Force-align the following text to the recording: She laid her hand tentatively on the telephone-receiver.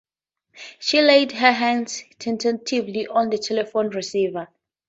She 0.79 0.99
laid 0.99 1.31
her 1.33 1.51
hand 1.51 1.87
tentatively 2.17 3.05
on 3.05 3.29
the 3.29 3.37
telephone-receiver. 3.37 4.47